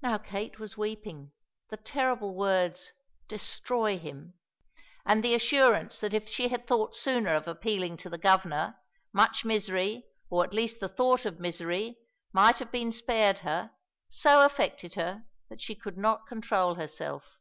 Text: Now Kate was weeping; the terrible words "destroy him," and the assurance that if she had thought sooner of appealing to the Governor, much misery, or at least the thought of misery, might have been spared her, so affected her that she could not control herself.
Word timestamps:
Now 0.00 0.16
Kate 0.16 0.58
was 0.58 0.78
weeping; 0.78 1.32
the 1.68 1.76
terrible 1.76 2.34
words 2.34 2.94
"destroy 3.28 3.98
him," 3.98 4.32
and 5.04 5.22
the 5.22 5.34
assurance 5.34 5.98
that 6.00 6.14
if 6.14 6.26
she 6.26 6.48
had 6.48 6.66
thought 6.66 6.96
sooner 6.96 7.34
of 7.34 7.46
appealing 7.46 7.98
to 7.98 8.08
the 8.08 8.16
Governor, 8.16 8.78
much 9.12 9.44
misery, 9.44 10.06
or 10.30 10.42
at 10.42 10.54
least 10.54 10.80
the 10.80 10.88
thought 10.88 11.26
of 11.26 11.38
misery, 11.38 11.98
might 12.32 12.58
have 12.60 12.72
been 12.72 12.92
spared 12.92 13.40
her, 13.40 13.72
so 14.08 14.42
affected 14.42 14.94
her 14.94 15.26
that 15.50 15.60
she 15.60 15.74
could 15.74 15.98
not 15.98 16.26
control 16.26 16.76
herself. 16.76 17.36